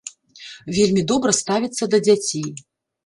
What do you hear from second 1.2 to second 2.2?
ставіцца да